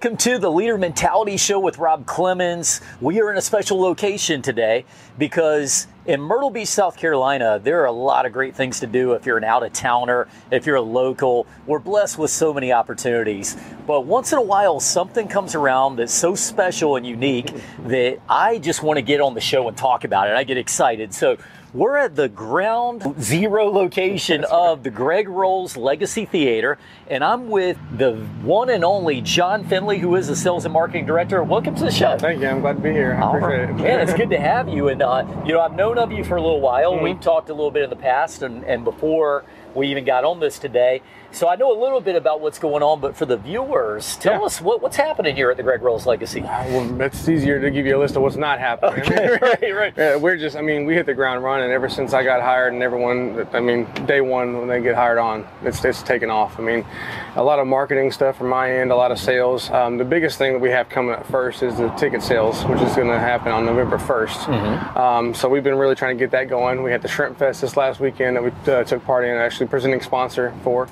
[0.00, 2.80] Welcome to the Leader Mentality Show with Rob Clemens.
[3.00, 4.84] We are in a special location today
[5.18, 9.14] because in Myrtle Beach, South Carolina, there are a lot of great things to do
[9.14, 11.48] if you're an out of towner, if you're a local.
[11.66, 13.56] We're blessed with so many opportunities.
[13.88, 17.52] But once in a while, something comes around that's so special and unique
[17.86, 20.36] that I just want to get on the show and talk about it.
[20.36, 21.12] I get excited.
[21.12, 21.38] So
[21.74, 27.76] we're at the ground zero location of the Greg Rowles Legacy Theater, and I'm with
[27.96, 31.42] the one and only Jon Finley, who is the sales and marketing director.
[31.42, 32.16] Welcome to the show.
[32.18, 32.48] Thank you.
[32.48, 33.14] I'm glad to be here.
[33.14, 33.80] I All appreciate right.
[33.80, 33.82] it.
[33.82, 34.88] Man, it's good to have you.
[34.88, 36.94] And, uh, you know, I've known of you for a little while.
[36.94, 37.02] Mhm.
[37.02, 39.44] We've talked a little bit in the past and, and before
[39.74, 41.02] we even got on this today.
[41.30, 44.40] So I know a little bit about what's going on, but for the viewers, tell
[44.40, 44.46] Yeah.
[44.46, 46.40] us what, what's happening here at the Greg Rowles Legacy.
[46.40, 49.00] Well, it's easier to give you a list of what's not happening.
[49.00, 49.94] Okay, right, right.
[49.96, 52.72] Yeah, we're just, I mean, we hit the ground running ever since I got hired,
[52.72, 56.58] and everyone, I mean, day one when they get hired on, it's, it's taken off.
[56.58, 56.84] I mean,
[57.36, 59.70] a lot of marketing stuff from my end, a lot of sales.
[59.70, 62.80] Um, the biggest thing that we have coming up first is the ticket sales, which
[62.80, 64.96] is going to happen on November 1st.
[64.96, 66.82] Um, so we've been really trying to get that going.
[66.82, 69.66] We had the Shrimp Fest this last weekend that we uh, took part in, actually
[69.66, 70.88] presenting sponsor for.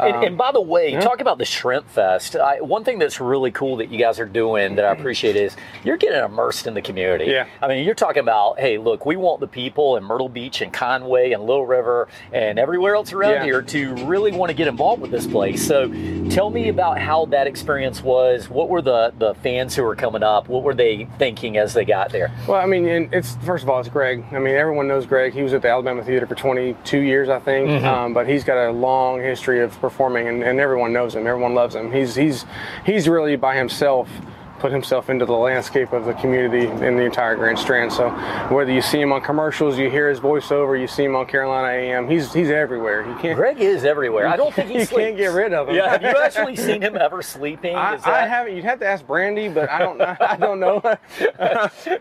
[0.00, 1.00] And, Um, and by the way, yeah.
[1.00, 2.36] talk about the Shrimp Fest.
[2.36, 5.56] I, one thing that's really cool that you guys are doing that I appreciate is
[5.84, 7.26] you're getting immersed in the community.
[7.26, 7.46] Yeah.
[7.60, 10.72] I mean, you're talking about, hey, look, we want the people in Myrtle Beach and
[10.72, 13.44] Conway and Little River and everywhere else around Yeah.
[13.44, 15.66] here to really want to get involved with this place.
[15.66, 15.88] So
[16.30, 18.48] tell me about how that experience was.
[18.50, 20.48] What were the, the fans who were coming up?
[20.48, 22.30] What were they thinking as they got there?
[22.46, 24.24] Well, I mean, and it's first of all, it's Greg.
[24.32, 25.32] I mean, everyone knows Greg.
[25.32, 27.68] He was at the Alabama Theater for 22 years, I think.
[27.68, 27.86] Mm-hmm.
[27.86, 31.26] Um, but he's got a long history of performing, and, and everyone knows him.
[31.26, 31.90] Everyone loves him.
[31.90, 32.44] He's he's
[32.84, 34.10] he's really by himself
[34.58, 37.92] put himself into the landscape of the community in the entire Grand Strand.
[37.92, 38.10] So
[38.54, 41.68] whether you see him on commercials, you hear his voiceover, you see him on Carolina
[41.68, 43.06] AM, he's he's everywhere.
[43.06, 44.26] You can't Greg is everywhere.
[44.28, 45.02] I don't think he you sleeps.
[45.02, 45.74] can't get rid of him.
[45.76, 47.74] Yeah, have you actually seen him ever sleeping?
[47.76, 48.56] I, Is I haven't.
[48.56, 50.00] You'd have to ask Brandy, but I don't.
[50.02, 50.80] I don't know.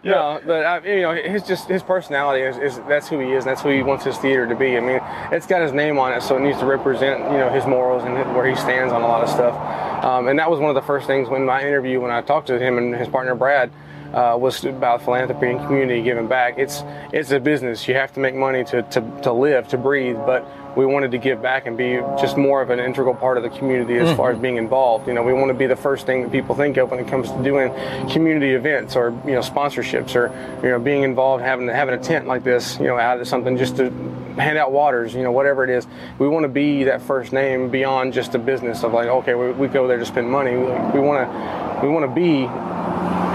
[0.03, 3.43] no, but I, you know, his just his personality is, is that's who he is.
[3.45, 4.77] And that's who he wants his theater to be.
[4.77, 4.99] I mean,
[5.31, 8.03] it's got his name on it, so it needs to represent you know his morals
[8.03, 9.53] and where he stands on a lot of stuff.
[10.01, 12.47] Um, and that was one of the first things when my interview when I talked
[12.47, 13.71] to him and his partner Brad.
[14.13, 16.57] Uh, was about philanthropy and community giving back.
[16.57, 16.81] It's
[17.11, 17.89] it's a business.
[17.89, 20.15] You have to make money to, to, to live, to breathe.
[20.15, 20.47] But
[20.77, 23.49] we wanted to give back and be just more of an integral part of the
[23.49, 24.43] community as far as mm-hmm.
[24.43, 25.07] being involved.
[25.07, 27.07] You know, we want to be the first thing that people think of when it
[27.07, 27.73] comes to doing
[28.11, 30.31] community events or you know sponsorships or
[30.63, 33.57] you know being involved, having having a tent like this, you know, out of something
[33.57, 33.89] just to
[34.37, 35.87] hand out waters, you know, whatever it is.
[36.19, 39.51] We want to be that first name beyond just a business of like, okay, we,
[39.53, 40.51] we go there to spend money.
[40.51, 42.47] We, we want to we want to be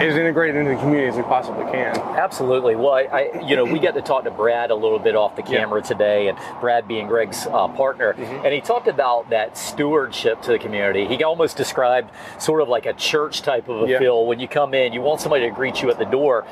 [0.02, 1.96] as integrated into the community as we possibly can.
[1.96, 2.74] Absolutely.
[2.74, 5.36] Well, I, I, you know, we got to talk to Brad a little bit off
[5.36, 5.60] the Yeah.
[5.60, 8.44] camera today, and Brad being Uh, partner, Mm-hmm.
[8.44, 11.06] and he talked about that stewardship to the community.
[11.06, 13.98] He almost described sort of like a church type of a Yeah.
[13.98, 14.26] feel.
[14.26, 16.44] When you come in, you want somebody to greet you at the door.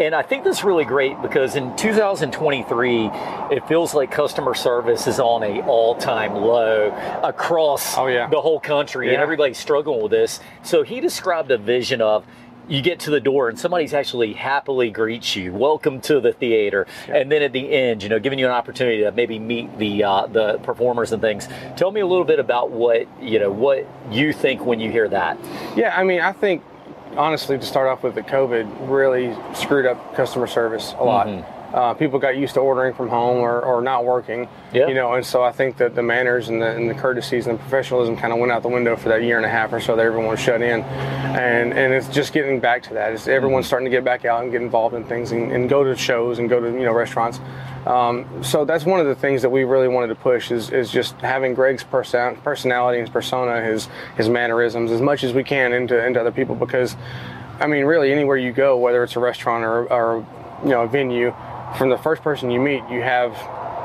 [0.00, 3.10] And I think that's really great because in 2023,
[3.50, 6.88] it feels like customer service is on a all-time low
[7.22, 8.28] across Oh, yeah.
[8.28, 10.40] the whole country, and everybody's struggling with this.
[10.62, 12.24] So he described a vision of
[12.68, 16.86] you get to the door and somebody's actually happily greets you, welcome to the theater,
[17.08, 20.04] and then at the end, you know, giving you an opportunity to maybe meet the
[20.04, 21.48] uh, the performers and things.
[21.76, 25.08] Tell me a little bit about what you know what you think when you hear
[25.08, 25.38] that.
[25.76, 26.62] Yeah, I mean, I think
[27.16, 31.26] honestly, to start off with, the COVID really screwed up customer service a lot.
[31.74, 34.86] Uh, people got used to ordering from home or, or not working, Yeah.
[34.86, 37.58] you know, and so I think that the manners and the, and the courtesies and
[37.58, 39.80] the professionalism kind of went out the window for that year and a half or
[39.80, 43.12] so that everyone was shut in, and and it's just getting back to that.
[43.12, 45.82] It's everyone's starting to get back out and get involved in things and, and go
[45.84, 47.40] to shows and go to you know restaurants.
[47.84, 50.90] Um, so that's one of the things that we really wanted to push is, is
[50.90, 55.44] just having Greg's person, personality and his persona, his his mannerisms, as much as we
[55.44, 56.96] can into into other people because,
[57.60, 60.26] I mean, really anywhere you go, whether it's a restaurant or, or
[60.64, 61.34] you know a venue,
[61.76, 63.32] from the first person you meet, you have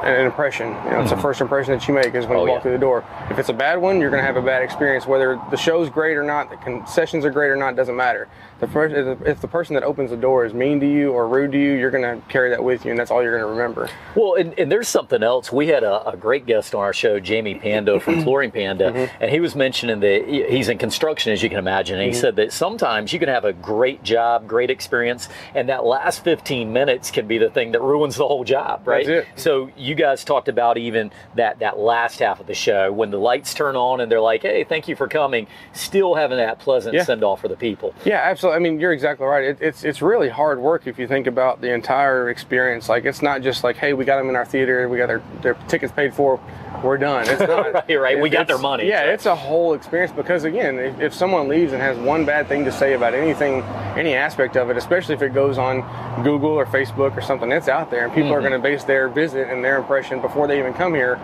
[0.03, 0.67] an impression.
[0.67, 1.21] You know, it's the mm-hmm.
[1.21, 2.61] first impression that you make is when Oh, you walk yeah.
[2.63, 3.03] through the door.
[3.29, 5.05] If it's a bad one, you're going to have a bad experience.
[5.05, 8.27] Whether the show's great or not, the concessions are great or not, doesn't matter.
[8.61, 11.27] The first, if if the person that opens the door is mean to you or
[11.27, 13.43] rude to you, you're going to carry that with you, and that's all you're going
[13.43, 13.89] to remember.
[14.15, 15.51] Well, and, and there's something else.
[15.51, 18.23] We had a, a great guest on our show, Jamie Pando from mm-hmm.
[18.23, 19.23] Flooring Panda, mm-hmm.
[19.23, 21.95] and he was mentioning that he's in construction, as you can imagine.
[21.97, 22.21] And he mm-hmm.
[22.21, 26.71] said that sometimes you can have a great job, great experience, and that last 15
[26.71, 29.07] minutes can be the thing that ruins the whole job, right?
[29.07, 29.39] That's it.
[29.39, 33.17] So you guys talked about even that that last half of the show when the
[33.17, 36.93] lights turn on and they're like, "Hey, thank you for coming," still having that pleasant
[36.93, 37.05] Yeah.
[37.05, 37.95] send off for the people.
[38.05, 38.50] Yeah, absolutely.
[38.51, 39.43] I mean, you're exactly right.
[39.43, 42.89] It, it's it's really hard work if you think about the entire experience.
[42.89, 45.21] Like, it's not just like, hey, we got them in our theater, we got their,
[45.41, 46.39] their tickets paid for,
[46.83, 47.25] we're done.
[47.27, 47.73] It's not.
[47.87, 48.19] right, right.
[48.19, 48.87] We got their money.
[48.87, 49.09] Yeah, so.
[49.11, 52.65] it's a whole experience because again, if, if someone leaves and has one bad thing
[52.65, 53.61] to say about anything,
[53.97, 55.81] any aspect of it, especially if it goes on
[56.23, 58.33] Google or Facebook or something, it's out there, and people Mm-hmm.
[58.37, 61.15] are going to base their visit and their impression before they even come here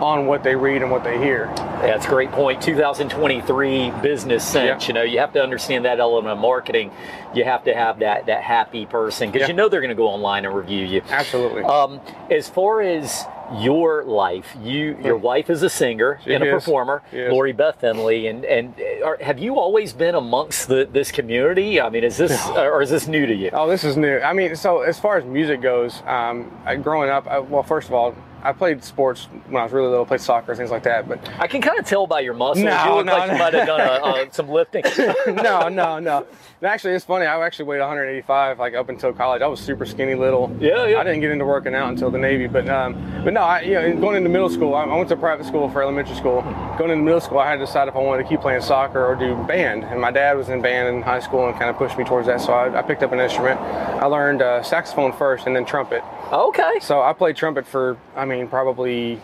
[0.00, 1.46] on what they read and what they hear.
[1.56, 2.60] That's a great point.
[2.62, 4.82] 2023 business sense.
[4.82, 4.88] Yeah.
[4.88, 6.90] You know, you have to understand that element of marketing.
[7.34, 9.52] You have to have that that happy person because Yeah.
[9.52, 11.02] you know they're going to go online and review you.
[11.08, 11.62] Absolutely.
[11.62, 12.00] Um,
[12.30, 16.52] as far as your life, you your wife is a singer She and a is.
[16.64, 17.32] performer, is.
[17.32, 21.80] Lori Beth Finley, and and are, have you always been amongst the, this community?
[21.80, 23.50] I mean, is this or is this new to you?
[23.52, 24.18] Oh, this is new.
[24.20, 26.50] I mean, so as far as music goes, um,
[26.82, 28.14] growing up, I, well, first of all,
[28.46, 31.08] I played sports when I was really little, played soccer, things like that.
[31.08, 32.64] But I can kind of tell by your muscles.
[32.64, 34.84] No, you look no, like you might have done a, uh, some lifting.
[35.26, 36.26] no, no, no.
[36.60, 37.26] And actually, it's funny.
[37.26, 39.42] I actually weighed 185 like up until college.
[39.42, 40.54] I was super skinny little.
[40.60, 41.00] Yeah, yeah.
[41.00, 42.94] I didn't get into working out until the Navy, but um,
[43.24, 45.68] but no, I, you know, going into middle school, I, I went to private school
[45.68, 46.42] for elementary school.
[46.78, 49.04] Going into middle school, I had to decide if I wanted to keep playing soccer
[49.04, 49.84] or do band.
[49.84, 52.26] And my dad was in band in high school and kind of pushed me towards
[52.28, 52.40] that.
[52.40, 53.60] So I, I picked up an instrument.
[53.60, 56.04] I learned uh, saxophone first and then trumpet.
[56.30, 56.78] okay.
[56.80, 59.20] So I played trumpet for, I mean, probably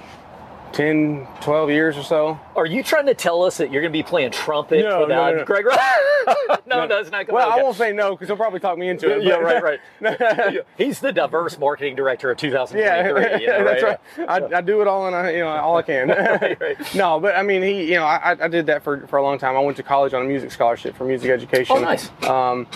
[0.73, 2.41] 10, 12 years or so.
[2.57, 5.09] Are you trying to tell us that you're going to be playing trumpet No, for
[5.09, 5.45] no, that, no, no.
[5.45, 5.67] Greg?
[6.67, 7.61] no, no, it's not going Well, okay.
[7.61, 9.23] I won't say no because he'll probably talk me into it.
[9.23, 10.61] Yeah, but- right, right.
[10.79, 12.81] He's the diverse marketing director of 2023.
[12.81, 13.99] Yeah, you know, that's right?
[14.17, 14.53] right.
[14.53, 16.09] I, I do it all and I, you know, all I can.
[16.09, 16.95] right.
[16.95, 19.39] No, but I mean, he, you know, I, I did that for, for a long
[19.39, 19.57] time.
[19.57, 21.77] I went to college on a music scholarship for music education.
[21.77, 22.11] Oh, nice.
[22.23, 22.67] Um,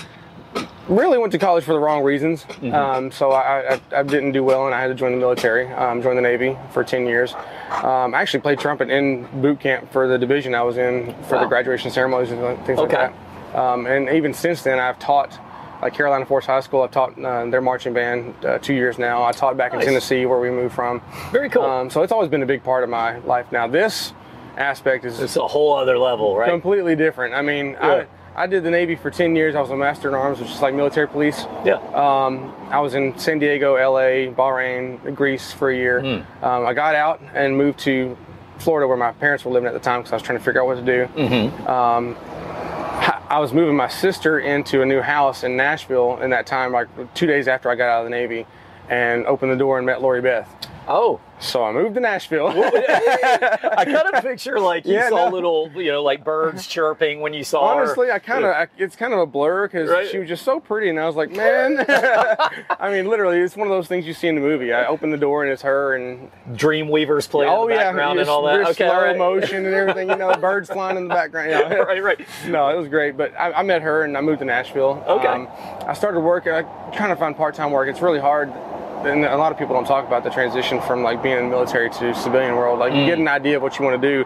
[0.88, 2.44] really went to college for the wrong reasons.
[2.44, 2.74] Mm-hmm.
[2.74, 5.66] Um, so I, I, I didn't do well, and I had to join the military.
[5.72, 7.34] Um, joined the Navy for ten years.
[7.70, 11.36] Um, I actually played trumpet in boot camp for the division I was in for
[11.36, 11.42] Wow.
[11.42, 12.96] the graduation ceremonies and things Okay.
[12.96, 13.12] like
[13.52, 13.58] that.
[13.58, 15.38] Um, and even since then, I've taught.
[15.82, 19.22] Like Carolina Forest High School, I've taught uh, their marching band uh, two years now.
[19.22, 19.82] I taught back Nice.
[19.82, 21.02] in Tennessee, where we moved from.
[21.32, 21.64] Very cool.
[21.64, 23.52] Um, so it's always been a big part of my life.
[23.52, 24.14] Now this
[24.56, 26.48] aspect is it's a whole other level, right?
[26.48, 27.34] completely different.
[27.34, 27.78] I mean, Yeah.
[27.92, 28.06] I,
[28.38, 29.54] I did the Navy for 10 years.
[29.54, 31.46] I was a master in arms, which is like military police.
[31.64, 31.76] yeah.
[31.94, 36.00] Um, I was in San Diego, LA, Bahrain, Greece for a year.
[36.00, 36.44] Hmm.
[36.44, 38.16] Um, I got out and moved to
[38.58, 40.60] Florida where my parents were living at the time because I was trying to figure
[40.60, 41.06] out what to do.
[41.14, 41.66] Mm-hmm.
[41.66, 46.46] Um, I- I was moving my sister into a new house in Nashville in that
[46.46, 48.46] time, like two days after I got out of the Navy,
[48.88, 50.65] and opened the door and met Lori Beth.
[50.88, 52.48] Oh, So I moved to Nashville.
[52.48, 55.34] I kind of picture like you Yeah, saw no.
[55.34, 57.82] little, you know, like birds chirping when you saw her.
[57.82, 60.08] Honestly, I kind of, it's kind of a blur because Right.
[60.08, 61.84] she was just so pretty, and I was like, man.
[61.88, 64.72] I mean, literally, it's one of those things you see in the movie.
[64.72, 68.18] I open the door and it's her, and Dreamweavers playing oh in the yeah, background
[68.20, 68.54] and all that.
[68.56, 69.18] there's Okay, slow right.
[69.18, 70.08] motion and everything.
[70.08, 71.50] You know, birds flying in the background.
[71.50, 71.82] You know.
[71.84, 72.20] right, right.
[72.48, 75.02] No, it was great, but I, I met her and I moved to Nashville.
[75.06, 75.46] Um, Okay.
[75.86, 76.46] I started work.
[76.46, 76.62] I
[76.96, 77.88] kind of found part-time work.
[77.88, 78.48] It's really hard,
[79.06, 81.50] and a lot of people don't talk about the transition from like being in the
[81.50, 82.78] military to civilian world.
[82.78, 83.06] Like you Mm.
[83.06, 84.24] get an idea of what you want to do,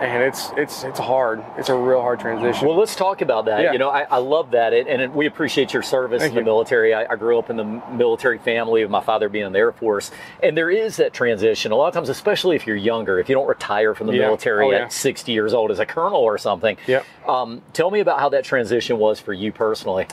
[0.00, 1.42] and it's it's it's hard.
[1.58, 2.66] It's a real hard transition.
[2.66, 3.62] Well, let's talk about that.
[3.62, 3.72] Yeah.
[3.72, 6.40] You know, I, I love that, and, and we appreciate your service Thank in the
[6.40, 6.44] you.
[6.46, 6.94] military.
[6.94, 9.72] I, I grew up in the military family of my father being in the Air
[9.72, 10.10] Force,
[10.42, 11.72] and there is that transition.
[11.72, 14.26] A lot of times, especially if you're younger, if you don't retire from the Yeah.
[14.26, 14.84] military Oh, yeah.
[14.84, 16.76] at 60 years old as a colonel or something.
[16.86, 17.04] Yep.
[17.28, 20.06] Um, tell me about how that transition was for you personally.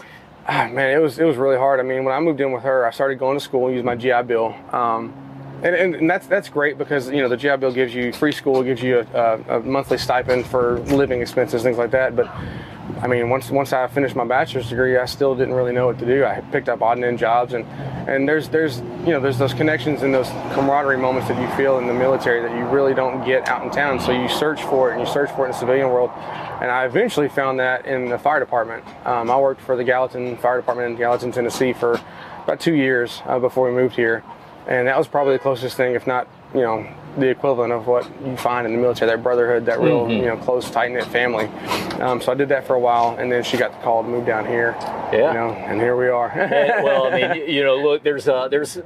[0.50, 1.82] Ah, man, it was it was really hard.
[1.82, 3.86] I mean, when I moved in with her, I started going to school and used
[3.86, 4.56] my GI Bill.
[4.72, 5.14] Um,
[5.62, 8.64] and, and, that's that's great because you know the GI Bill gives you free school,
[8.64, 12.16] gives you a, a, a monthly stipend for living expenses, things like that.
[12.16, 12.28] But
[13.02, 16.00] I mean, once once I finished my bachelor's degree, I still didn't really know what
[16.00, 16.24] to do.
[16.24, 17.66] I picked up odd and end jobs, and
[18.08, 21.78] and there's there's you know there's those connections and those camaraderie moments that you feel
[21.80, 24.00] in the military that you really don't get out in town.
[24.00, 26.12] So you search for it and you search for it in the civilian world.
[26.62, 28.84] And I eventually found that in the fire department.
[29.06, 32.00] Um, I worked for the Gallatin Fire Department in Gallatin, Tennessee, for
[32.44, 34.24] about two years uh, before we moved here,
[34.68, 36.88] and that was probably the closest thing, if not you know
[37.18, 40.38] the equivalent of what you find in the military that brotherhood that real you know
[40.38, 41.46] close tight knit family.
[42.00, 44.10] Um, so i did that for a while and then she got the call to
[44.10, 44.76] move down here.
[45.12, 45.28] Yeah.
[45.30, 46.30] you know and here we are.
[46.30, 48.78] And, well, I mean, you, you know, look, there's uh, there's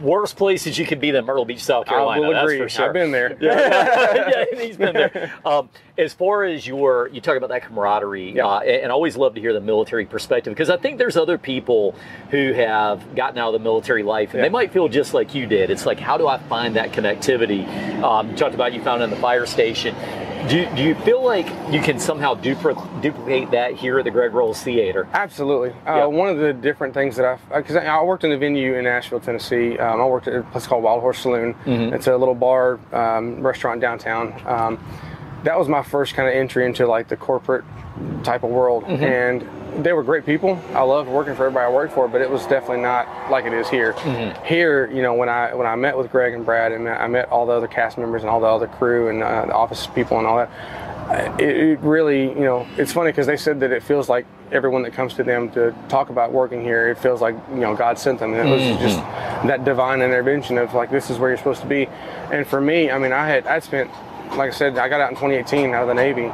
[0.00, 2.22] worse places you could be than Myrtle Beach, South Carolina.
[2.22, 2.86] i will agree for sure.
[2.86, 5.32] i've been there yeah, he's been there.
[5.46, 8.46] Um, as far as your, you talk about that camaraderie, Yeah.
[8.46, 11.38] uh, and I always love to hear the military perspective because I think there's other
[11.38, 11.94] people
[12.30, 14.42] who have gotten out of the military life and Yeah.
[14.42, 15.70] they might feel just like you did.
[15.70, 17.66] It's like, how do I find that connectivity?
[18.02, 19.94] Um, you talked about you found it in the fire station.
[20.48, 24.32] Do, do you feel like you can somehow dupli- duplicate that here at the Greg
[24.32, 25.08] Rowles Theater?
[25.12, 25.70] Absolutely.
[25.84, 28.74] Uh, one of the different things that I've, because I, I worked in a venue
[28.74, 29.76] in Nashville, Tennessee.
[29.76, 31.54] Um, I worked at a place called Wild Horse Saloon.
[31.64, 31.94] Mm-hmm.
[31.94, 34.40] It's a little bar, um, restaurant downtown.
[34.46, 34.78] Um,
[35.42, 37.64] that was my first kind of entry into like the corporate
[38.22, 38.84] type of world.
[38.84, 39.02] Mm-hmm.
[39.02, 39.42] And
[39.82, 40.60] they were great people.
[40.72, 43.52] I loved working for everybody I worked for, but it was definitely not like it
[43.52, 43.92] is here.
[44.44, 47.28] Here, you know, when I when I met with Greg and Brad, and I met
[47.30, 50.18] all the other cast members and all the other crew and uh, the office people
[50.18, 50.50] and all that,
[51.08, 54.26] uh, it, it really, you know, it's funny because they said that it feels like
[54.52, 57.74] everyone that comes to them to talk about working here, it feels like you know
[57.76, 58.32] God sent them.
[58.34, 58.96] And it was just
[59.46, 61.86] that divine intervention of like this is where you're supposed to be.
[62.32, 63.90] And for me, I mean, I had I spent,
[64.36, 66.30] like I said, I got out in 2018 out of the Navy.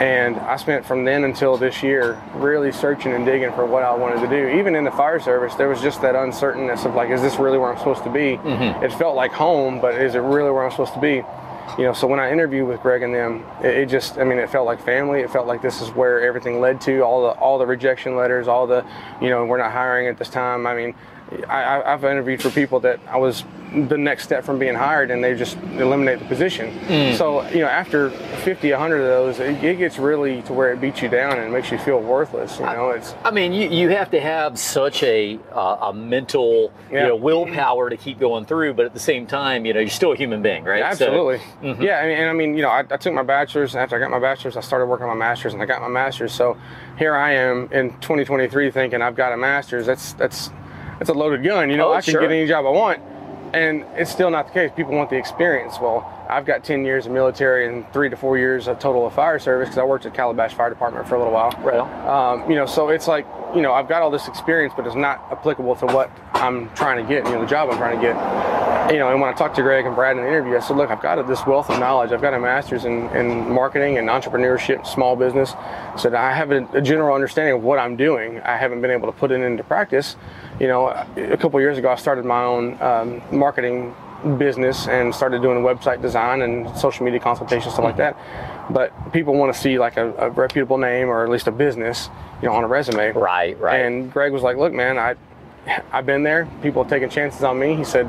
[0.00, 3.94] And I spent from then until this year really searching and digging for what I
[3.94, 4.58] wanted to do.
[4.58, 7.58] Even in the fire service, there was just that uncertainness of like, is this really
[7.58, 8.36] where I'm supposed to be?
[8.36, 8.84] Mm-hmm.
[8.84, 11.22] It felt like home, but is it really where I'm supposed to be?
[11.78, 14.38] You know, so when I interviewed with Greg and them, it, it just, I mean,
[14.38, 15.20] it felt like family.
[15.20, 17.00] It felt like this is where everything led to.
[17.00, 18.84] All the all the rejection letters, all the,
[19.20, 20.66] you know, we're not hiring at this time.
[20.66, 20.94] I mean,
[21.44, 23.44] I, I've interviewed for people that I was
[23.88, 26.72] the next step from being hired, and they just eliminate the position.
[27.16, 30.80] So you know, after 50, 100 of those, it, it gets really to where it
[30.80, 32.58] beats you down and makes you feel worthless.
[32.60, 36.72] You know, it's I mean, you, you have to have such a uh, a mental
[36.90, 37.02] Yeah.
[37.02, 39.88] you know, willpower to keep going through, but at the same time, you know, you're
[39.90, 40.96] still a human being, right?
[40.96, 41.40] So- Absolutely.
[41.84, 43.74] Yeah, I mean, and I mean, you know, I, I took my bachelor's.
[43.74, 45.80] and After I got my bachelor's, I started working on my master's, and I got
[45.82, 46.32] my master's.
[46.32, 46.56] So
[46.96, 49.84] here I am in 2023, thinking I've got a master's.
[49.86, 50.50] That's that's
[50.98, 51.70] that's a loaded gun.
[51.70, 52.20] You know, Oh, I can sure.
[52.20, 53.00] get any job I want,
[53.52, 54.70] and it's still not the case.
[54.74, 55.78] People want the experience.
[55.80, 59.12] Well, I've got 10 years of military and three to four years of total of
[59.12, 61.50] fire service because I worked at Calabash Fire Department for a little while.
[61.62, 61.78] Right.
[61.78, 64.96] Um, you know, so it's like, you know, I've got all this experience, but it's
[64.96, 68.02] not applicable to what I'm trying to get, you know, the job I'm trying to
[68.02, 68.16] get.
[68.90, 70.76] You know, and when I talked to Greg and Brad in the interview, I said,
[70.76, 72.12] look, I've got this wealth of knowledge.
[72.12, 75.52] I've got a master's in, in marketing and entrepreneurship, small business.
[75.54, 78.40] I said, I have a, a general understanding of what I'm doing.
[78.40, 80.16] I haven't been able to put it into practice.
[80.60, 83.94] You know, a couple years ago, I started my own um, marketing
[84.38, 88.18] business and started doing website design and social media consultation stuff like that.
[88.70, 92.10] But people want to see like a, a reputable name or at least a business,
[92.42, 93.12] you know, on a resume.
[93.12, 93.80] Right, right.
[93.80, 95.16] And Greg was like, "Look, man, I,
[95.92, 96.48] I've been there.
[96.62, 98.08] People have taken chances on me." He said,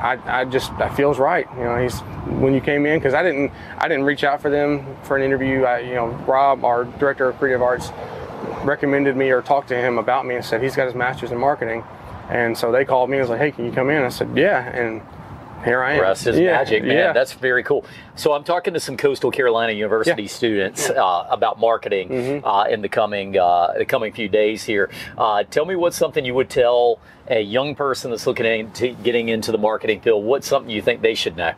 [0.00, 2.00] "I, I just that feels right." You know, he's
[2.40, 5.22] when you came in because I didn't, I didn't reach out for them for an
[5.22, 5.64] interview.
[5.64, 7.90] I, you know, Rob, our director of creative arts,
[8.64, 11.38] recommended me or talked to him about me and said he's got his master's in
[11.38, 11.84] marketing.
[12.28, 14.30] And so they called me and was like, "Hey, can you come in?" I said,
[14.36, 15.02] "Yeah." And
[15.64, 16.00] here I am.
[16.00, 16.96] Rest is Yeah, magic, man.
[16.96, 17.12] Yeah.
[17.12, 17.84] That's very cool.
[18.16, 20.26] So I'm talking to some Coastal Carolina University Yeah.
[20.28, 20.36] Mm-hmm.
[20.36, 24.90] students uh, about marketing uh, in the coming uh, the coming few days here.
[25.18, 26.98] Uh, tell me what's something you would tell
[27.28, 30.24] a young person that's looking into getting into the marketing field.
[30.24, 31.52] What's something you think they should know?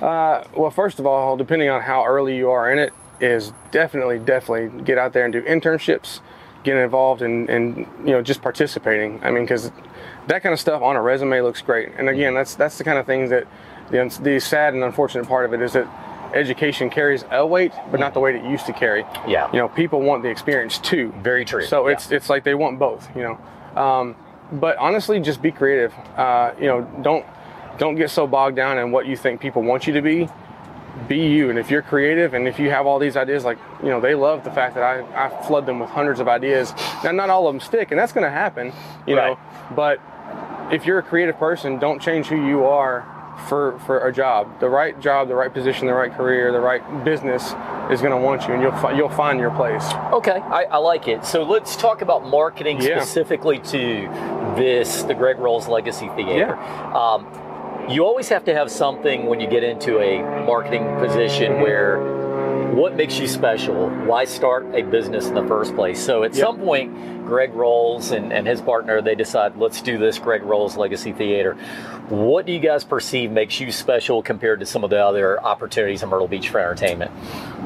[0.00, 4.18] Uh, well, first of all, depending on how early you are in it, is definitely,
[4.18, 6.20] definitely get out there and do internships,
[6.64, 9.18] get involved in, in you know, just participating.
[9.24, 9.70] I mean, because
[10.26, 11.90] that kind of stuff on a resume looks great.
[11.98, 13.46] And again, that's that's the kind of things that
[13.90, 15.86] the, the sad and unfortunate part of it is that
[16.34, 19.04] education carries a weight, but not the weight it used to carry.
[19.28, 19.48] Yeah.
[19.52, 21.12] You know, people want the experience too.
[21.22, 21.64] Very true.
[21.64, 21.94] So Yeah.
[21.94, 23.80] it's it's like they want both, you know.
[23.80, 24.16] Um,
[24.52, 25.92] but honestly, just be creative.
[26.16, 27.24] Uh, you know, don't
[27.78, 30.28] don't get so bogged down in what you think people want you to be.
[31.08, 33.90] Be you, and if you're creative, and if you have all these ideas, like you
[33.90, 36.72] know, they love the fact that I, I flood them with hundreds of ideas.
[37.04, 38.72] Now, not all of them stick, and that's going to happen,
[39.06, 39.32] you Right.
[39.32, 39.38] know.
[39.76, 40.00] But
[40.72, 43.12] if you're a creative person, don't change who you are
[43.48, 44.60] for for a job.
[44.60, 47.44] The right job, the right position, the right career, the right business
[47.90, 49.84] is going to want you, and you'll fi- you'll find your place.
[50.12, 51.24] Okay, I, I like it.
[51.24, 52.98] So let's talk about marketing Yeah.
[53.00, 54.08] specifically to
[54.56, 56.56] this, the Greg Rowles Legacy Theater.
[56.56, 57.26] Um,
[57.88, 61.62] you always have to have something when you get into a marketing position Mm-hmm.
[61.62, 62.15] where
[62.76, 63.88] what makes you special?
[63.88, 65.98] Why start a business in the first place?
[66.02, 66.44] So at Yep.
[66.46, 70.76] some point, Greg Rowles and, and his partner, they decide, let's do this Greg Rowles
[70.76, 71.54] Legacy Theater.
[72.08, 76.02] What do you guys perceive makes you special compared to some of the other opportunities
[76.02, 77.10] in Myrtle Beach for entertainment?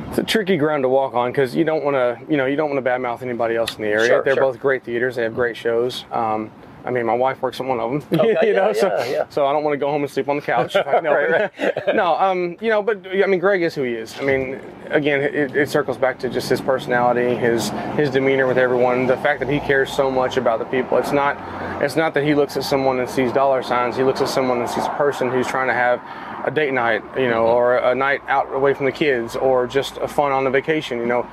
[0.08, 2.56] It's a tricky ground to walk on because you don't want to, you know, you
[2.56, 4.06] don't want to badmouth anybody else in the area.
[4.08, 4.44] Sure, They're sure.
[4.44, 5.16] both great theaters.
[5.16, 6.04] They have great shows.
[6.10, 6.50] Um,
[6.84, 8.20] I mean, my wife works at one of them.
[8.20, 9.28] Okay, you know, yeah, so yeah, yeah.
[9.28, 10.76] so I don't want to go home and sleep on the couch.
[10.76, 11.10] if I know.
[11.20, 11.50] Right,
[11.94, 14.16] no, um, you know, but I mean, Greg is who he is.
[14.18, 18.58] I mean, again, it, it circles back to just his personality, his his demeanor with
[18.58, 20.98] everyone, the fact that he cares so much about the people.
[20.98, 21.36] It's not
[21.82, 23.96] it's not that he looks at someone and sees dollar signs.
[23.96, 26.00] He looks at someone and sees a person who's trying to have
[26.46, 29.96] a date night, you know, or a night out away from the kids, or just
[29.98, 30.98] a fun on a vacation.
[30.98, 31.26] You know,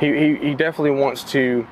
[0.00, 1.66] he he, he definitely wants to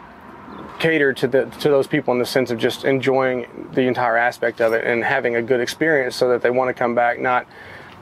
[0.83, 4.61] cater to the to those people in the sense of just enjoying the entire aspect
[4.61, 7.47] of it and having a good experience so that they want to come back not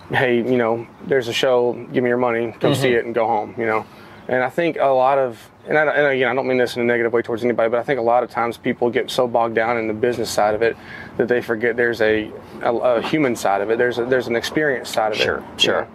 [0.08, 2.96] hey you know there's a show give me your money come see mm-hmm.
[2.96, 3.84] it and go home you know?
[4.28, 6.80] And i think a lot of and, I, and again i don't mean this in
[6.82, 9.28] a negative way towards anybody but i think a lot of times people get so
[9.28, 10.74] bogged down in the business side of it
[11.18, 12.32] that they forget there's a
[12.62, 13.78] a, a human side of it.
[13.78, 15.88] There's a, there's an experience side of Sure, it you sure.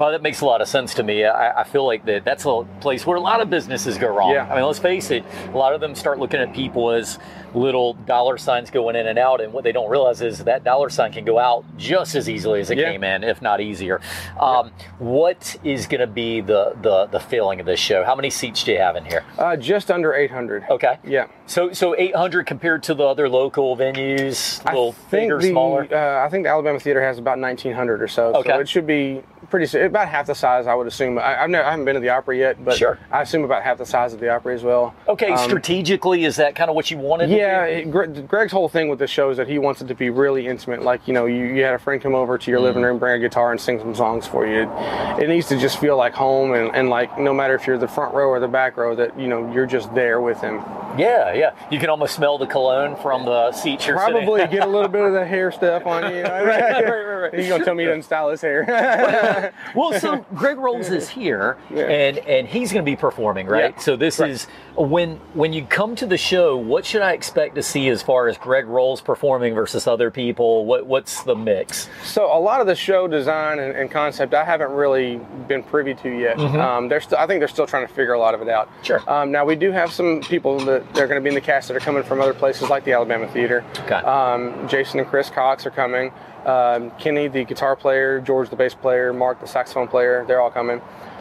[0.00, 1.26] Well, that makes a lot of sense to me.
[1.26, 4.32] I, I, feel like that that's a place where a lot of businesses go wrong.
[4.32, 4.50] Yeah.
[4.50, 7.18] I mean, let's face it, a lot of them start looking at people as
[7.54, 10.88] little dollar signs going in and out, and what they don't realize is that dollar
[10.88, 12.92] sign can go out just as easily as it Yeah.
[12.92, 14.00] came in, if not easier.
[14.38, 18.02] Um, What is going to be the, the the feeling of this show?
[18.02, 19.22] How many seats do you have in here?
[19.36, 20.64] Uh, just under 800.
[20.70, 20.98] Okay.
[21.04, 21.26] Yeah.
[21.46, 25.50] So so 800 compared to the other local venues, a little I think bigger, the,
[25.50, 25.88] smaller.
[25.92, 28.34] Uh, I think the Alabama Theater has about 1,900 or so.
[28.36, 28.48] Okay.
[28.48, 31.18] So it should be pretty, about half the size, I would assume.
[31.18, 32.98] I, I've never, I haven't been to the Opry yet, but Sure.
[33.10, 34.94] I assume about half the size of the Opry as well.
[35.08, 37.30] Okay, Um, strategically, is that kind of what you wanted?
[37.30, 39.94] Yeah, it, Gre- Greg's whole thing with this show is that he wants it to
[39.94, 40.82] be really intimate.
[40.82, 42.64] Like, you know, you, you had a friend come over to your Mm.
[42.64, 44.62] living room, bring a guitar, and sing some songs for you.
[44.62, 47.78] It, it needs to just feel like home, and, and like no matter if you're
[47.78, 50.56] the front row or the back row, that, you know, you're just there with him.
[50.98, 51.52] yeah, yeah.
[51.70, 54.12] You can almost smell the cologne from the seat you're sitting.
[54.24, 56.22] Probably get a little bit of the hair stuff on you.
[56.22, 57.09] right, right, right.
[57.34, 59.52] He's going to tell me he doesn't style his hair.
[59.74, 61.84] Well, so Greg Rowles is here, Yeah.
[61.84, 63.72] and and he's going to be performing, right?
[63.76, 64.32] Yeah, So this correct.
[64.32, 64.46] is
[64.76, 66.56] when when you come to the show.
[66.56, 70.64] What should I expect to see as far as Greg Rowles performing versus other people?
[70.66, 71.88] What what's the mix?
[72.04, 75.94] So a lot of the show design and, and concept I haven't really been privy
[75.94, 76.38] to yet.
[76.38, 78.68] Um, they're st- I think they're still trying to figure a lot of it out.
[78.68, 78.82] Mm-hmm.
[78.84, 79.02] Sure.
[79.10, 81.68] Um, now we do have some people that they're going to be in the cast
[81.68, 83.64] that are coming from other places like the Alabama Theater.
[83.80, 83.94] Okay.
[83.94, 86.12] Um, Jason and Chris Cox are coming.
[86.46, 90.50] Um, Kenny, the guitar player, George, the bass player, Mark, the saxophone player, they're all
[90.50, 90.80] coming.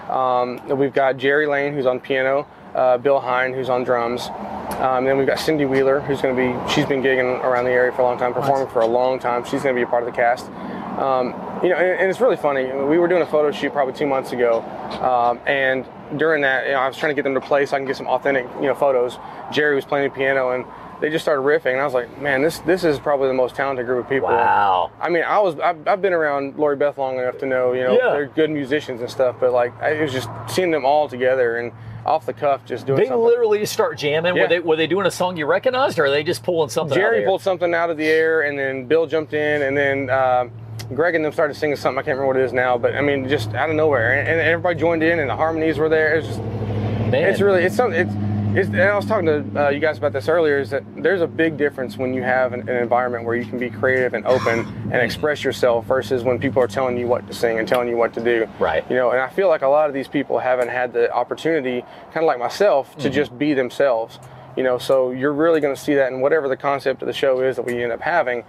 [0.09, 4.29] Um, we've got Jerry Lane, who's on piano, uh, Bill Hine, who's on drums.
[4.79, 7.71] Um, then we've got Cindy Wheeler, who's going to be, she's been gigging around the
[7.71, 9.43] area for a long time, performing for a long time.
[9.43, 10.45] She's going to be a part of the cast.
[10.99, 11.27] Um,
[11.63, 12.65] you know, and, and it's really funny.
[12.65, 14.61] We were doing a photo shoot probably two months ago,
[15.01, 15.85] um, and
[16.17, 17.87] during that, you know, I was trying to get them to play so I can
[17.87, 19.17] get some authentic, you know, photos.
[19.51, 20.65] Jerry was playing the piano, and
[21.01, 23.55] they just started riffing, and I was like, man, this this is probably the most
[23.55, 24.27] talented group of people.
[24.29, 24.91] Wow.
[24.99, 27.83] I mean, I was I've, I've been around Lori Beth long enough to know, you
[27.83, 28.11] know, Yeah.
[28.11, 31.57] they're good musicians and stuff, but like I, it was just seeing them all together
[31.57, 31.71] and
[32.05, 33.23] off the cuff, just doing They something.
[33.23, 34.33] literally just start jamming.
[34.33, 34.47] Were Yeah.
[34.47, 36.97] they were they doing a song you recognized, or are they just pulling something?
[36.97, 37.27] out of Jerry the air?
[37.27, 40.51] pulled something out of the air, and then Bill jumped in, and then um
[40.95, 41.99] Greg and them started singing something.
[41.99, 44.27] I can't remember what it is now, but I mean, just out of nowhere, and,
[44.27, 46.15] and everybody joined in, and the harmonies were there.
[46.15, 47.13] It's just, Man.
[47.29, 47.99] it's really, it's something.
[48.07, 48.13] It's,
[48.55, 50.59] it's, and I was talking to uh, you guys about this earlier.
[50.59, 53.59] Is that there's a big difference when you have an, an environment where you can
[53.59, 54.59] be creative and open
[54.91, 57.95] and express yourself versus when people are telling you what to sing and telling you
[57.95, 58.47] what to do.
[58.59, 58.83] Right.
[58.89, 61.81] You know, and I feel like a lot of these people haven't had the opportunity,
[62.11, 64.19] kind of like myself, to just be themselves.
[64.57, 67.13] You know, so you're really going to see that in whatever the concept of the
[67.13, 68.43] show is that we end up having.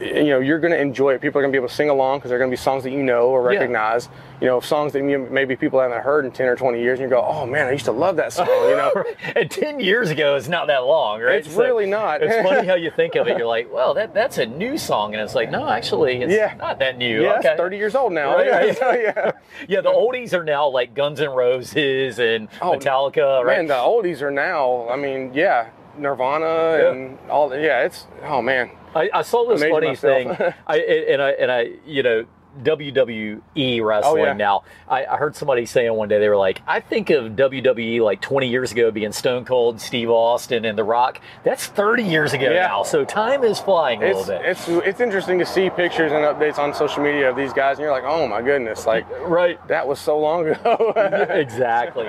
[0.00, 1.20] You know, you're going to enjoy it.
[1.20, 2.84] People are going to be able to sing along because they're going to be songs
[2.84, 3.58] that you know or Yeah.
[3.58, 4.08] recognize.
[4.40, 7.14] You know, songs that maybe people haven't heard in 10 or 20 years, and you
[7.16, 8.92] go, "Oh man, I used to love that song." You know,
[9.34, 11.34] and ten years ago is not that long, right?
[11.44, 12.22] It's really not.
[12.22, 13.36] It's funny how you think of it.
[13.38, 16.54] You're like, well, that that's a new song, and it's like, no, actually, it's Yeah.
[16.56, 17.24] not that new.
[17.24, 17.48] yeah, okay.
[17.48, 18.36] it's 30 years old now.
[18.36, 19.30] Right, yeah, so, yeah.
[19.68, 23.56] Yeah, the oldies are now like Guns N' Roses and Oh, Metallica, right?
[23.56, 24.88] Man, the oldies are now.
[24.88, 26.90] I mean, yeah, Nirvana Yeah.
[26.92, 27.54] and all.
[27.54, 28.06] Yeah, it's.
[28.24, 28.70] Oh man.
[28.94, 30.38] I, I saw this Amazing funny myself.
[30.38, 30.54] thing.
[30.66, 32.24] I and I and I you know
[32.64, 34.32] WWE wrestling Oh, yeah.
[34.32, 34.62] now.
[34.88, 38.20] I, I heard somebody saying one day they were like, I think of WWE like
[38.20, 41.20] 20 years ago being Stone Cold, Steve Austin, and The Rock.
[41.44, 42.66] That's 30 years ago Yeah.
[42.66, 42.82] now.
[42.82, 44.50] So time is flying a It's little bit.
[44.50, 47.82] it's it's interesting to see pictures and updates on social media of these guys, and
[47.84, 49.58] you're like, oh my goodness, like right.
[49.68, 50.92] that was so long ago.
[51.30, 52.08] exactly.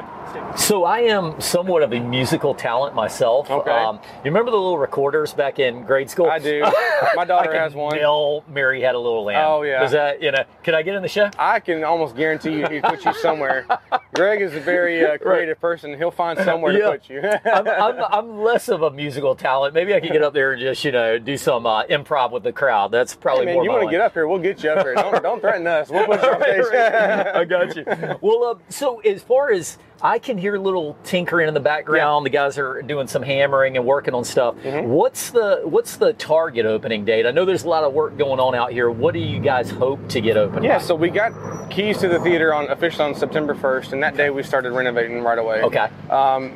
[0.55, 3.49] So I am somewhat of a musical talent myself.
[3.49, 6.27] Um, you remember the little recorders back in grade school?
[6.29, 6.62] I do.
[7.15, 7.95] My daughter has one.
[7.95, 9.43] nail Mary had a little lamb.
[9.47, 9.79] Oh, yeah.
[9.79, 10.38] Does that you know?
[10.63, 11.30] Can I get in the show?
[11.38, 13.65] I can almost guarantee you he put you somewhere.
[14.13, 15.95] Greg is a very uh, creative person.
[15.97, 16.86] He'll find somewhere Yeah.
[16.86, 17.21] to put you.
[17.52, 19.73] I'm, I'm, I'm less of a musical talent.
[19.73, 22.43] Maybe I could get up there and just, you know, do some uh, improv with
[22.43, 22.91] the crowd.
[22.91, 24.28] That's probably Hey, man, you want to get up here?
[24.28, 24.95] We'll get you up here.
[24.95, 25.89] Don't, don't threaten us.
[25.89, 26.73] We'll put you on Right, stage.
[26.73, 27.36] right.
[27.36, 27.86] I got you.
[28.21, 32.25] Well, uh, so as far as I can hear a little tinkering in the background,
[32.25, 34.55] the guys are doing some hammering and working on stuff.
[34.55, 34.89] Mm-hmm.
[34.89, 37.25] What's the what's the target opening date?
[37.25, 38.89] I know there's a lot of work going on out here.
[38.89, 40.63] What do you guys hope to get open?
[40.63, 40.83] Yeah, by?
[40.83, 44.29] so we got keys to the theater on officially on September 1st, and that day
[44.29, 45.62] we started renovating right away.
[45.63, 45.89] Okay.
[46.09, 46.53] Um,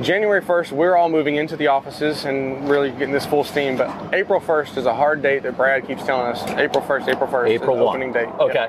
[0.00, 3.76] January 1st, we're all moving into the offices and really getting this full steam.
[3.76, 6.42] But April 1st is a hard date that Brad keeps telling us.
[6.50, 7.96] April 1st, April 1st, April is the 1.
[7.96, 8.28] opening date.
[8.40, 8.68] Okay.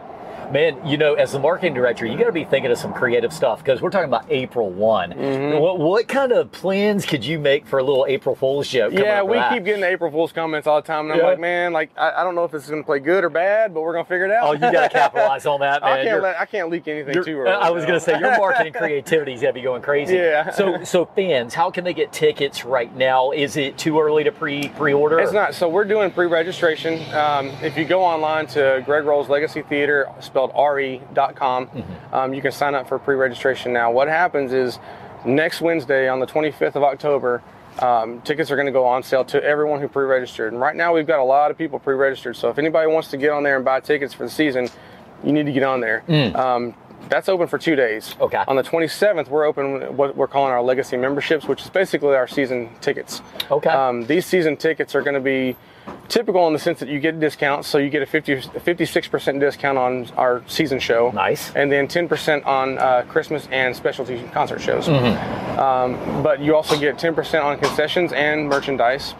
[0.52, 3.34] Man, you know, as the marketing director, you got to be thinking of some creative
[3.34, 5.12] stuff because we're talking about April one.
[5.12, 5.60] Mm-hmm.
[5.60, 8.94] What, what kind of plans could you make for a little April Fool's joke?
[8.94, 9.54] Yeah, we that?
[9.54, 12.24] keep getting April Fool's comments all the time, and I'm like, man, like I, I
[12.24, 14.10] don't know if this is going to play good or bad, but we're going to
[14.10, 14.48] figure it out.
[14.48, 16.00] Oh, you got to capitalize on that, man.
[16.00, 17.52] I can't let I can't leak anything too early.
[17.52, 20.16] I was going to say your marketing creativity is going to be going crazy.
[20.16, 20.52] Yeah.
[20.52, 23.32] So, so fans, how can they get tickets right now?
[23.32, 25.20] Is it too early to pre pre order?
[25.20, 25.56] It's not.
[25.56, 27.02] So we're doing pre-registration.
[27.14, 31.68] Um, if you go online to Greg Rowles Legacy Theater spelled re.com.
[31.68, 32.14] Mm-hmm.
[32.14, 33.92] Um, you can sign up for pre-registration now.
[33.92, 34.80] What happens is
[35.26, 37.42] next Wednesday on the 25th of October,
[37.80, 40.52] um, tickets are going to go on sale to everyone who pre-registered.
[40.52, 42.36] And right now we've got a lot of people pre-registered.
[42.36, 44.68] So if anybody wants to get on there and buy tickets for the season,
[45.24, 46.04] you need to get on there.
[46.36, 46.76] Um,
[47.08, 48.16] that's open for two days.
[48.16, 48.22] Mm.
[48.22, 48.44] Okay.
[48.48, 52.28] On the 27th, we're open what we're calling our legacy memberships, which is basically our
[52.28, 53.22] season tickets.
[53.50, 53.70] Okay.
[53.70, 55.56] Um, these season tickets are going to be
[56.08, 57.68] typical in the sense that you get discounts.
[57.68, 61.12] So you get a 50, 56% discount on our season show.
[61.12, 61.54] Nice.
[61.56, 64.88] And then 10% on uh, Christmas and specialty concert shows.
[64.88, 69.14] Um, but you also get 10% on concessions and merchandise.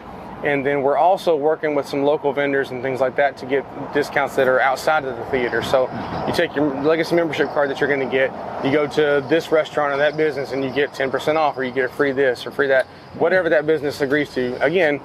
[0.44, 3.64] And then we're also working with some local vendors and things like that to get
[3.94, 5.62] discounts that are outside of the theater.
[5.62, 5.88] So
[6.28, 8.30] you take your legacy membership card that you're going to get,
[8.64, 11.72] you go to this restaurant or that business and you get 10% off, or you
[11.72, 12.86] get a free this or free that,
[13.18, 14.62] whatever that business agrees to.
[14.62, 15.00] Again,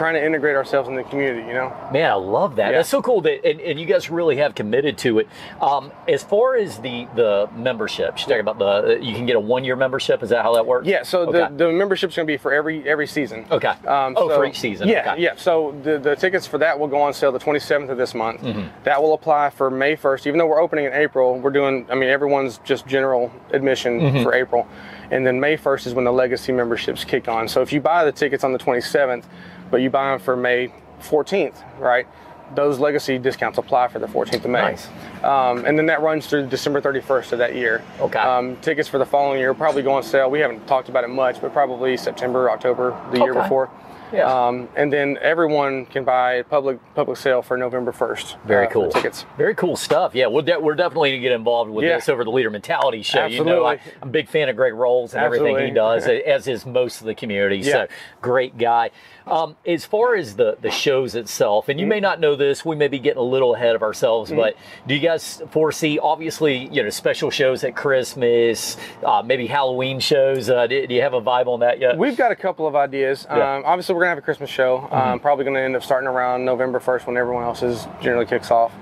[0.00, 1.68] trying to integrate ourselves in the community, you know?
[1.92, 2.70] Man, I love that.
[2.70, 2.78] Yeah.
[2.78, 5.28] That's so cool that, and, and you guys really have committed to it.
[5.60, 9.40] Um, as far as the the memberships, you're talking about the you can get a
[9.40, 10.22] one year membership.
[10.22, 10.86] Is that how that works?
[10.86, 11.48] Yeah, so Okay.
[11.54, 13.44] the, the membership's going to be for every every season.
[13.50, 13.68] Okay.
[13.68, 14.88] Um, Oh, so- for each season.
[14.88, 15.22] Yeah, Okay.
[15.22, 15.34] yeah.
[15.36, 18.40] So the, the tickets for that will go on sale the 27th of this month.
[18.40, 18.68] Mm-hmm.
[18.84, 20.26] That will apply for May 1st.
[20.28, 21.86] Even though we're opening in April, we're doing.
[21.90, 24.22] I mean, everyone's just general admission Mm-hmm.
[24.22, 24.66] for April,
[25.10, 27.48] and then May 1st is when the legacy memberships kick on.
[27.48, 29.24] So if you buy the tickets on the 27th,
[29.70, 32.06] but you buy them for May 14th, right?
[32.54, 34.60] Those legacy discounts apply for the 14th of May.
[34.60, 34.88] Nice.
[35.22, 37.84] Um, and then that runs through December 31st of that year.
[38.00, 38.18] Okay.
[38.18, 40.30] Um, tickets for the following year probably go on sale.
[40.30, 43.70] We haven't talked about it much, but probably September, October, the year before.
[44.12, 44.24] Yeah.
[44.46, 48.42] Um, and then everyone can buy public public sale for November 1st.
[48.44, 48.90] Very uh, cool.
[48.90, 49.24] tickets.
[49.36, 50.14] Very cool stuff.
[50.14, 51.96] Yeah, we're, de- we're definitely going to get involved with Yeah.
[51.96, 53.26] this over the Leader Mentality Show.
[53.26, 53.98] You know, I, Absolutely.
[54.02, 57.06] I'm a big fan of Greg Rowles and everything he does, as is most of
[57.06, 57.58] the community.
[57.58, 57.72] Yeah.
[57.72, 57.86] So,
[58.20, 58.90] great guy.
[59.26, 61.90] Um, as far as the, the shows itself, and you Mm-hmm.
[61.90, 64.94] may not know this, we may be getting a little ahead of ourselves, but do
[64.94, 70.50] you guys foresee, obviously, you know, special shows at Christmas, uh, maybe Halloween shows?
[70.50, 71.96] Uh, do, do you have a vibe on that yet?
[71.96, 73.26] We've got a couple of ideas.
[73.28, 73.36] Yeah.
[73.36, 73.58] Mm-hmm.
[73.58, 74.88] Um, obviously, we're gonna have a Christmas show.
[74.90, 78.72] Um, probably gonna end up starting around November 1st when everyone else's generally kicks off.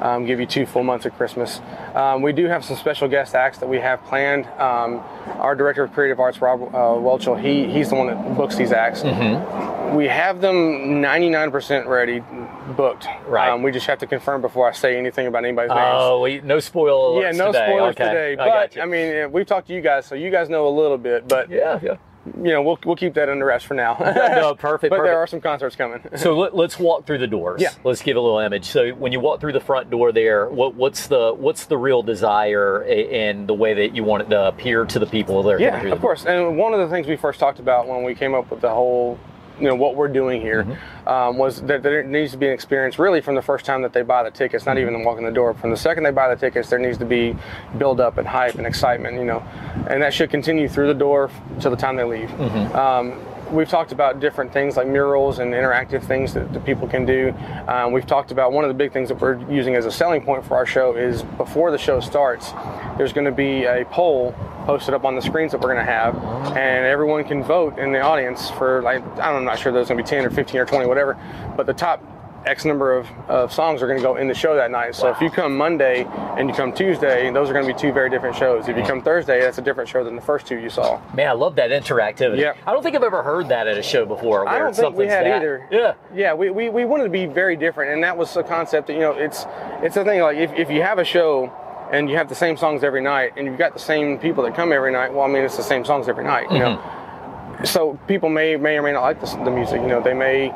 [0.00, 1.60] Um, give you two full months of Christmas.
[1.96, 4.46] Um, we do have some special guest acts that we have planned.
[4.46, 5.02] Um,
[5.40, 8.70] our director of creative arts, Rob uh, Welchel, he he's the one that books these
[8.70, 9.02] acts.
[9.02, 9.96] Mm-hmm.
[9.96, 12.22] We have them 99% ready,
[12.76, 13.08] booked.
[13.26, 13.50] Right.
[13.50, 15.80] Um, we just have to confirm before I say anything about anybody's names.
[15.82, 17.66] Oh, we, no spoil Yeah, no today.
[17.66, 18.32] spoilers Okay, today.
[18.34, 18.82] I But got you.
[18.82, 21.26] I, mean, we've talked to you guys, so you guys know a little bit.
[21.26, 21.96] But yeah, yeah.
[22.26, 23.96] You know, we'll we'll keep that under wraps for now.
[24.38, 24.90] No, perfect.
[24.90, 25.04] but perfect.
[25.04, 26.00] there are some concerts coming.
[26.16, 27.60] So let, let's walk through the doors.
[27.60, 27.72] Yeah.
[27.84, 28.66] Let's give a little image.
[28.66, 32.02] So when you walk through the front door there, what, what's the what's the real
[32.02, 35.82] desire and the way that you want it to appear to the people coming yeah,
[35.92, 36.26] of course.
[36.26, 38.70] And one of the things we first talked about when we came up with the
[38.70, 39.18] whole,
[39.60, 41.08] you know, what we're doing here, Mm-hmm.
[41.08, 43.92] um, was that there needs to be an experience really from the first time that
[43.92, 44.90] they buy the tickets, not Mm-hmm.
[44.90, 45.54] even walking the door.
[45.54, 47.36] From the second they buy the tickets, there needs to be
[47.78, 49.40] build up and hype and excitement, you know,
[49.88, 52.28] and that should continue through the door to the time they leave.
[52.30, 52.76] Mm-hmm.
[52.76, 57.06] Um, We've talked about different things like murals and interactive things that, that people can
[57.06, 57.34] do.
[57.66, 60.22] Um, we've talked about one of the big things that we're using as a selling
[60.22, 62.52] point for our show is before the show starts,
[62.98, 64.34] there's going to be a poll
[64.66, 66.14] posted up on the screens that we're going to have,
[66.56, 70.04] and everyone can vote in the audience for like I'm not sure there's going to
[70.04, 71.16] be 10 or 15 or 20 whatever,
[71.56, 72.02] but the top
[72.48, 74.94] X number of, of songs are going to go in the show that night.
[74.94, 77.92] So if you come Monday and you come Tuesday, those are going to be two
[77.92, 78.68] very different shows.
[78.68, 81.00] If you come Thursday, that's a different show than the first two you saw.
[81.14, 82.38] Man, I love that interactivity.
[82.38, 82.54] Yeah.
[82.66, 84.48] I don't think I've ever heard that at a show before.
[84.48, 85.68] I don't think we had that- either.
[85.70, 85.94] Yeah.
[86.14, 88.94] Yeah, we, we, we wanted to be very different, and that was the concept that,
[88.94, 89.44] you know, it's
[89.82, 91.52] it's the thing, like, if, if you have a show
[91.92, 94.54] and you have the same songs every night, and you've got the same people that
[94.54, 96.76] come every night, well, I mean, it's the same songs every night, you know?
[96.76, 97.64] Mm-hmm.
[97.64, 100.52] So people may, may or may not like the, the music, you know, they may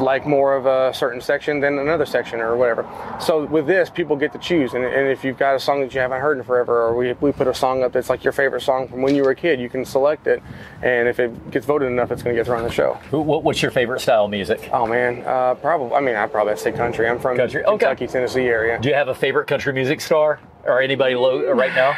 [0.00, 2.86] like more of a certain section than another section or whatever.
[3.20, 5.92] So with this, people get to choose, and, and if you've got a song that
[5.94, 8.32] you haven't heard in forever, or we, we put a song up that's like your
[8.32, 10.42] favorite song from when you were a kid, you can select it,
[10.82, 12.94] and if it gets voted enough, it's going to get thrown on the show.
[13.10, 14.70] What, what's your favorite style of music?
[14.72, 15.94] Oh man, uh, probably.
[15.96, 17.08] I mean, I probably say country.
[17.08, 17.70] I'm from Country, okay.
[17.70, 18.78] Kentucky, Tennessee area.
[18.80, 21.96] Do you have a favorite country music star or anybody low right now?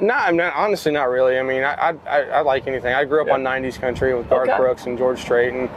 [0.00, 1.38] No, I'm not, honestly not really.
[1.38, 2.92] I mean, I, I, I, I like anything.
[2.92, 3.34] I grew up Yeah.
[3.34, 4.58] on '90s country with Garth Okay.
[4.58, 5.68] Brooks and George Strait, and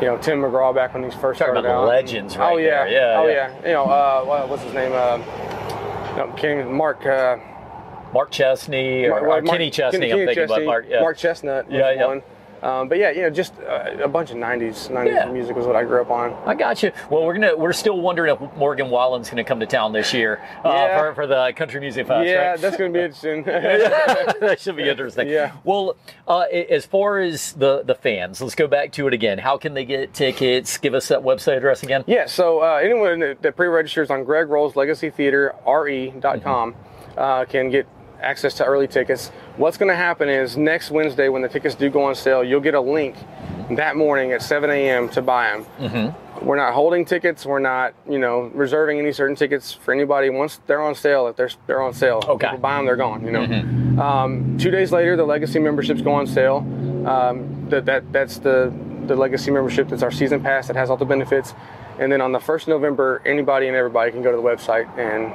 [0.00, 1.88] you know Tim McGraw back when he first Talking started about out.
[1.88, 2.88] legends right oh yeah, there.
[2.88, 3.34] Yeah, oh yeah.
[3.62, 3.66] yeah.
[3.66, 4.92] You know, uh, what's his name?
[4.92, 5.18] Uh,
[6.16, 7.04] no, even, Mark.
[7.06, 7.36] Uh,
[8.14, 9.98] Mark Chesney or, Mark- or Mark- Kenny Chesney?
[10.08, 10.86] Kenny I'm thinking about Chesney, Mark.
[10.88, 11.00] Yeah.
[11.00, 12.06] Mark Chesnutt was Yeah, yeah.
[12.06, 12.22] one.
[12.66, 15.26] Um, but yeah, you know, just uh, a bunch of '90s '90s Yeah.
[15.26, 16.32] music was what I grew up on.
[16.46, 16.90] I got you.
[17.10, 20.40] Well, we're gonna we're still wondering if Morgan Wallen's gonna come to town this year
[20.64, 20.98] uh, Yeah.
[20.98, 22.26] for, for the Country Music Fest.
[22.26, 22.60] yeah, right?
[22.60, 23.44] that's going to be interesting.
[24.40, 25.28] that should be interesting.
[25.28, 25.52] Yeah.
[25.64, 29.38] Well, uh, as far as the the fans, let's go back to it again.
[29.38, 30.78] How can they get tickets?
[30.78, 32.02] Give us that website address again.
[32.06, 36.74] Yeah, so uh, anyone that, pre-registers on Greg Rowles Legacy Theater re.com
[37.16, 37.86] uh, can get
[38.22, 39.28] access to early tickets.
[39.56, 42.60] What's going to happen is next Wednesday when the tickets do go on sale, you'll
[42.60, 43.16] get a link
[43.70, 45.08] that morning at 7 a.m.
[45.10, 45.66] to buy them.
[45.78, 46.46] Mm-hmm.
[46.46, 47.46] We're not holding tickets.
[47.46, 50.28] We're not, you know, reserving any certain tickets for anybody.
[50.30, 52.46] Once they're on sale, if they're they're on sale, Okay.
[52.46, 53.24] people buy them, they're gone.
[53.24, 54.02] You know.
[54.02, 56.58] Um, two days later, the Legacy memberships go on sale.
[57.08, 58.70] Um, that that that's the
[59.06, 59.88] the Legacy membership.
[59.88, 61.54] That's our season pass that has all the benefits.
[61.98, 64.86] And then on the first of November, anybody and everybody can go to the website
[64.98, 65.32] and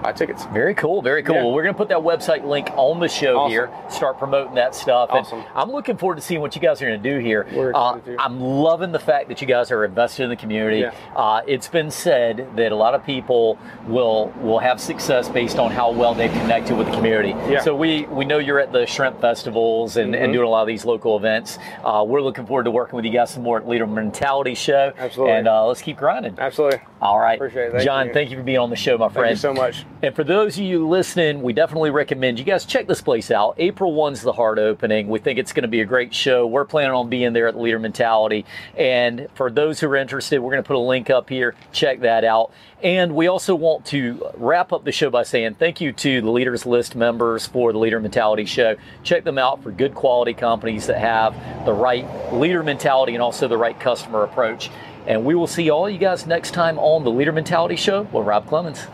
[0.00, 0.44] buy tickets.
[0.46, 1.34] Very cool, very cool.
[1.36, 1.44] Yeah.
[1.44, 3.50] Well, we're going to put that website link on the show Awesome.
[3.50, 5.10] here, start promoting that stuff.
[5.10, 5.44] And Awesome.
[5.54, 7.46] I'm looking forward to seeing what you guys are going to do here.
[7.74, 7.98] Uh.
[8.18, 10.80] I'm loving the fact that you guys are invested in the community.
[10.80, 10.94] Yeah.
[11.14, 15.70] Uh, it's been said that a lot of people will will have success based on
[15.70, 17.30] how well they've connected with the community.
[17.30, 17.36] Yeah.
[17.36, 17.64] Mm-hmm.
[17.64, 20.68] So we, we know you're at the shrimp festivals and, and doing a lot of
[20.68, 21.58] these local events.
[21.84, 24.92] Uh, we're looking forward to working with you guys some more at Leader Mentality Show.
[24.96, 25.34] Absolutely.
[25.34, 26.36] And uh, let's keep grinding.
[26.38, 26.80] Absolutely.
[27.02, 27.34] All right.
[27.34, 27.72] Appreciate it.
[27.72, 28.12] Thank John, you.
[28.12, 29.26] thank you for being on the show, my friend.
[29.26, 29.84] Thank you so much.
[30.02, 33.56] And for those of you listening, we definitely recommend you guys check this place out.
[33.58, 35.08] April 1's the hard opening.
[35.08, 36.46] We think it's going to be a great show.
[36.46, 38.44] We're planning on being there at the Leader Mentality.
[38.76, 41.56] And for those who are interested, we're going to put a link up here.
[41.72, 42.52] Check that out.
[42.84, 46.30] And we also want to wrap up the show by saying thank you to the
[46.30, 48.76] Leaders List members for the Leader Mentality show.
[49.02, 51.34] Check them out for good quality companies that have
[51.64, 54.70] the right leader mentality and also the right customer approach.
[55.06, 58.26] And we will see all you guys next time on the Leader Mentality Show with
[58.26, 58.86] Rob Clemens.